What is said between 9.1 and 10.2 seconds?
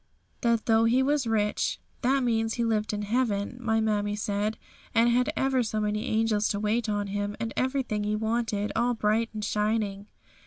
and shining.